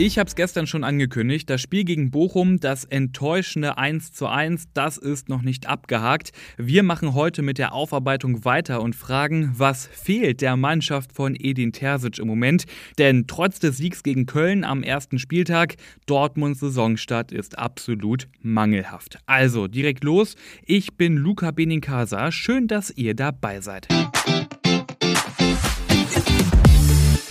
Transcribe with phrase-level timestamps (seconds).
[0.00, 1.50] Ich habe es gestern schon angekündigt.
[1.50, 6.30] Das Spiel gegen Bochum, das enttäuschende 1 zu 1, das ist noch nicht abgehakt.
[6.56, 11.72] Wir machen heute mit der Aufarbeitung weiter und fragen, was fehlt der Mannschaft von Edin
[11.72, 12.66] Terzic im Moment?
[12.98, 15.74] Denn trotz des Siegs gegen Köln am ersten Spieltag,
[16.06, 19.18] Dortmunds Saisonstart ist absolut mangelhaft.
[19.26, 20.36] Also direkt los.
[20.64, 22.30] Ich bin Luca Benincasa.
[22.30, 23.88] Schön, dass ihr dabei seid.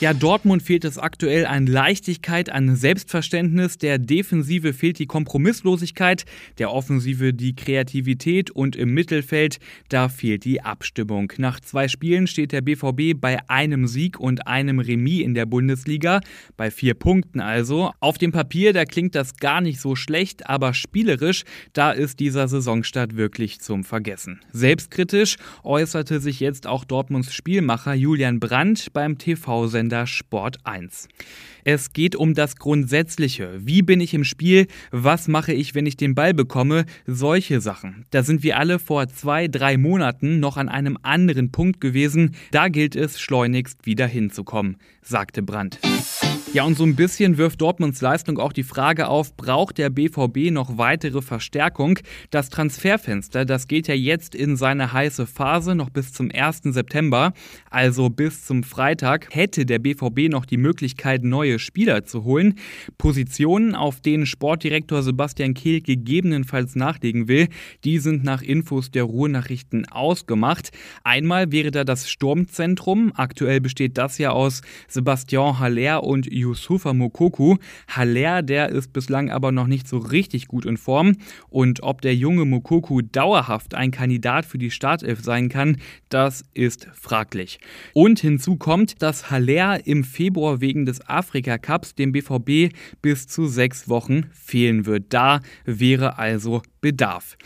[0.00, 3.76] Ja, Dortmund fehlt es aktuell an Leichtigkeit, an Selbstverständnis.
[3.76, 6.24] Der Defensive fehlt die Kompromisslosigkeit,
[6.56, 9.58] der Offensive die Kreativität und im Mittelfeld,
[9.90, 11.34] da fehlt die Abstimmung.
[11.36, 16.20] Nach zwei Spielen steht der BVB bei einem Sieg und einem Remis in der Bundesliga,
[16.56, 17.90] bei vier Punkten also.
[18.00, 22.48] Auf dem Papier, da klingt das gar nicht so schlecht, aber spielerisch, da ist dieser
[22.48, 24.40] Saisonstart wirklich zum Vergessen.
[24.50, 31.08] Selbstkritisch äußerte sich jetzt auch Dortmunds Spielmacher Julian Brandt beim TV-Sender Sender Sport 1.
[31.64, 33.58] Es geht um das Grundsätzliche.
[33.58, 34.68] Wie bin ich im Spiel?
[34.92, 36.84] Was mache ich, wenn ich den Ball bekomme?
[37.08, 38.06] Solche Sachen.
[38.10, 42.36] Da sind wir alle vor zwei, drei Monaten noch an einem anderen Punkt gewesen.
[42.52, 45.80] Da gilt es, schleunigst wieder hinzukommen, sagte Brandt.
[46.52, 50.50] Ja, und so ein bisschen wirft Dortmunds Leistung auch die Frage auf, braucht der BVB
[50.50, 52.00] noch weitere Verstärkung?
[52.30, 56.62] Das Transferfenster, das geht ja jetzt in seine heiße Phase, noch bis zum 1.
[56.64, 57.34] September,
[57.70, 62.56] also bis zum Freitag, hätte der BVB noch die Möglichkeit, neue Spieler zu holen.
[62.98, 67.46] Positionen, auf denen Sportdirektor Sebastian Kehl gegebenenfalls nachlegen will,
[67.84, 70.70] die sind nach Infos der Ruhrnachrichten ausgemacht.
[71.04, 77.56] Einmal wäre da das Sturmzentrum, aktuell besteht das ja aus Sebastian Haller und Yusufa Mokoku.
[77.88, 81.16] Haller, der ist bislang aber noch nicht so richtig gut in Form.
[81.48, 85.76] Und ob der junge Mokoku dauerhaft ein Kandidat für die Startelf sein kann,
[86.08, 87.60] das ist fraglich.
[87.92, 93.46] Und hinzu kommt, dass Haller im Februar wegen des Afrika Cups dem BVB bis zu
[93.46, 95.04] sechs Wochen fehlen wird.
[95.10, 97.36] Da wäre also Bedarf.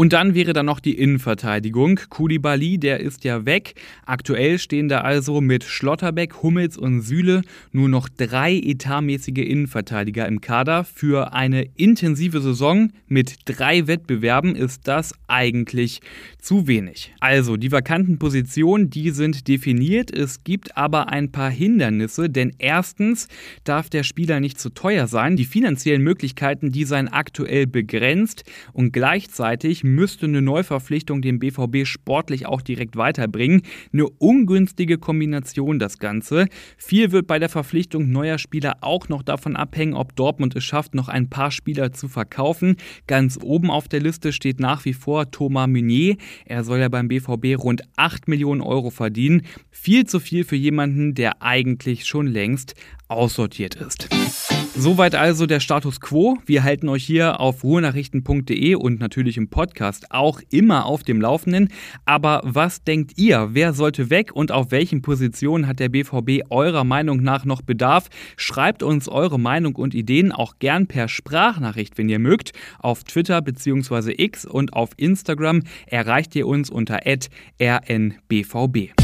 [0.00, 2.00] Und dann wäre da noch die Innenverteidigung.
[2.08, 3.74] Koulibaly, der ist ja weg.
[4.06, 10.40] Aktuell stehen da also mit Schlotterbeck, Hummels und Süle nur noch drei etatmäßige Innenverteidiger im
[10.40, 10.84] Kader.
[10.84, 16.00] Für eine intensive Saison mit drei Wettbewerben ist das eigentlich
[16.38, 17.12] zu wenig.
[17.20, 20.10] Also die vakanten Positionen, die sind definiert.
[20.16, 23.28] Es gibt aber ein paar Hindernisse, denn erstens
[23.64, 25.36] darf der Spieler nicht zu teuer sein.
[25.36, 32.46] Die finanziellen Möglichkeiten, die seien aktuell begrenzt und gleichzeitig müsste eine Neuverpflichtung den BVB sportlich
[32.46, 33.62] auch direkt weiterbringen.
[33.92, 36.46] Eine ungünstige Kombination das Ganze.
[36.76, 40.94] Viel wird bei der Verpflichtung neuer Spieler auch noch davon abhängen, ob Dortmund es schafft,
[40.94, 42.76] noch ein paar Spieler zu verkaufen.
[43.06, 46.16] Ganz oben auf der Liste steht nach wie vor Thomas Meunier.
[46.44, 49.42] Er soll ja beim BVB rund 8 Millionen Euro verdienen.
[49.70, 52.74] Viel zu viel für jemanden, der eigentlich schon längst
[53.08, 54.08] aussortiert ist.
[54.80, 56.38] Soweit also der Status quo.
[56.46, 61.68] Wir halten euch hier auf ruhenachrichten.de und natürlich im Podcast auch immer auf dem Laufenden.
[62.06, 63.50] Aber was denkt ihr?
[63.52, 68.08] Wer sollte weg und auf welchen Positionen hat der BVB eurer Meinung nach noch Bedarf?
[68.38, 72.52] Schreibt uns eure Meinung und Ideen auch gern per Sprachnachricht, wenn ihr mögt.
[72.78, 74.14] Auf Twitter bzw.
[74.16, 78.94] X und auf Instagram erreicht ihr uns unter rnbvb.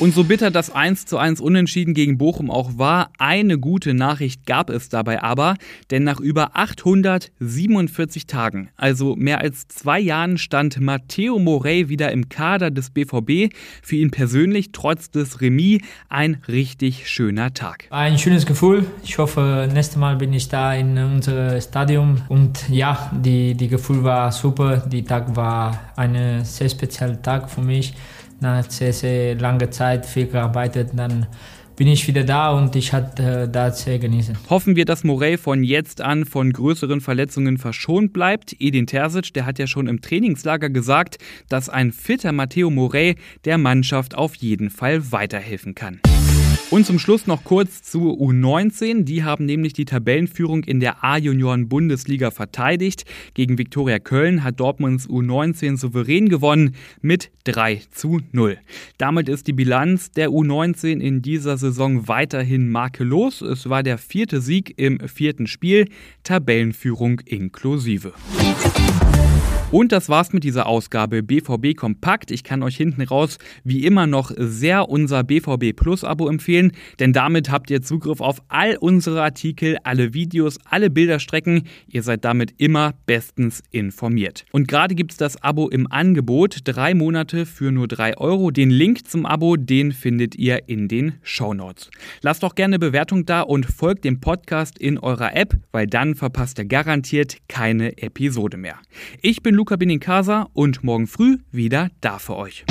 [0.00, 4.46] Und so bitter das 1 zu 1 Unentschieden gegen Bochum auch war, eine gute Nachricht
[4.46, 5.56] gab es dabei aber,
[5.90, 12.28] denn nach über 847 Tagen, also mehr als zwei Jahren, stand Matteo Morey wieder im
[12.28, 13.52] Kader des BVB.
[13.82, 17.88] Für ihn persönlich trotz des Remis ein richtig schöner Tag.
[17.90, 18.86] Ein schönes Gefühl.
[19.02, 24.04] Ich hoffe, nächstes Mal bin ich da in unserem Stadion und ja, die, die Gefühl
[24.04, 24.76] war super.
[24.76, 27.94] Die Tag war ein sehr spezieller Tag für mich
[28.40, 31.26] nach sehr, langer Zeit viel gearbeitet, dann
[31.78, 34.36] bin ich wieder da und ich hatte äh, da sehr genießen.
[34.50, 38.56] Hoffen wir, dass Morey von jetzt an von größeren Verletzungen verschont bleibt.
[38.58, 41.18] Edin Terzic, der hat ja schon im Trainingslager gesagt,
[41.48, 43.14] dass ein fitter Matteo Morey
[43.44, 46.00] der Mannschaft auf jeden Fall weiterhelfen kann.
[46.70, 49.04] Und zum Schluss noch kurz zu U19.
[49.04, 53.04] Die haben nämlich die Tabellenführung in der A-Junioren-Bundesliga verteidigt.
[53.32, 58.58] Gegen Viktoria Köln hat Dortmunds U19 souverän gewonnen mit 3 zu 0.
[58.98, 63.40] Damit ist die Bilanz der U19 in dieser Saison weiterhin makellos.
[63.40, 65.88] Es war der vierte Sieg im vierten Spiel,
[66.22, 68.12] Tabellenführung inklusive.
[69.70, 72.30] Und das war's mit dieser Ausgabe BVB Kompakt.
[72.30, 77.12] Ich kann euch hinten raus wie immer noch sehr unser BVB Plus Abo empfehlen, denn
[77.12, 81.64] damit habt ihr Zugriff auf all unsere Artikel, alle Videos, alle Bilderstrecken.
[81.86, 84.46] Ihr seid damit immer bestens informiert.
[84.52, 86.60] Und gerade gibt's das Abo im Angebot.
[86.64, 88.50] Drei Monate für nur drei Euro.
[88.50, 91.90] Den Link zum Abo, den findet ihr in den Show Notes.
[92.22, 96.58] Lasst doch gerne Bewertung da und folgt dem Podcast in eurer App, weil dann verpasst
[96.58, 98.76] ihr garantiert keine Episode mehr.
[99.20, 102.64] Ich bin Luca Benincasa und morgen früh wieder da für euch.